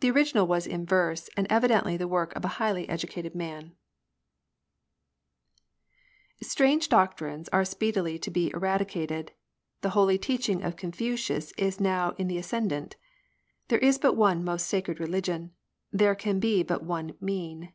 [0.00, 3.74] The original was in verse, and evidently the work of a highly educated man:—
[6.42, 9.32] Strange doctrines are speedily to be eradicated:
[9.80, 12.96] The holy teaching of Confucius is now in the ascendant.
[13.68, 15.52] There is but one most sacred religion:
[15.90, 17.72] There can be but one Mean.